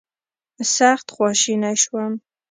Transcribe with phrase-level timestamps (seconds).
[0.75, 2.13] سخت خواشینی شوم.